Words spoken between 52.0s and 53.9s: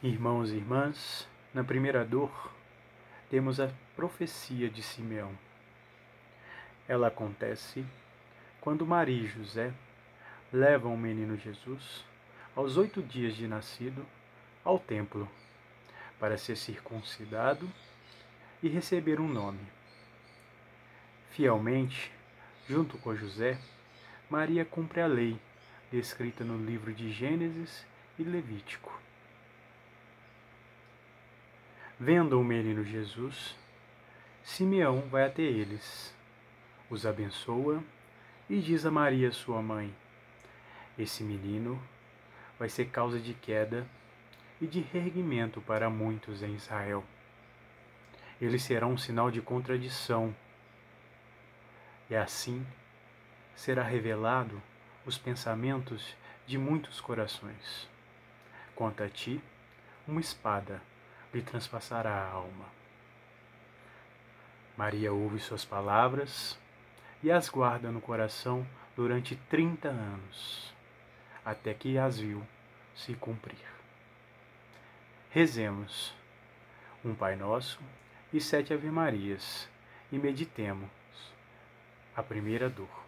e assim será